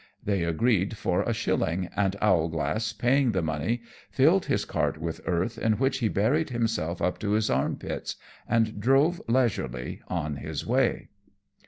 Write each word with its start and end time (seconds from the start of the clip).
They 0.25 0.43
agreed 0.43 0.97
for 0.97 1.21
a 1.21 1.31
shilling; 1.31 1.87
and 1.95 2.15
Owlglass 2.23 2.91
paying 2.91 3.33
the 3.33 3.43
money, 3.43 3.83
filled 4.09 4.47
his 4.47 4.65
cart 4.65 4.97
with 4.97 5.21
earth, 5.27 5.59
in 5.59 5.73
which 5.73 5.99
he 5.99 6.07
buried 6.07 6.49
himself 6.49 7.03
up 7.03 7.19
to 7.19 7.33
his 7.33 7.51
arm 7.51 7.75
pits, 7.77 8.15
and 8.49 8.79
drove 8.79 9.21
leisurely 9.29 10.01
on 10.07 10.37
his 10.37 10.65
way. 10.65 11.09